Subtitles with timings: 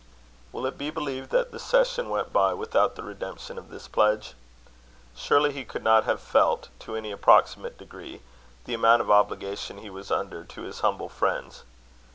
[0.51, 4.33] Will it be believed that the session went by without the redemption of this pledge?
[5.15, 8.23] Surely he could not have felt, to any approximate degree,
[8.65, 11.65] the amount of obligation he was under to his humble friends.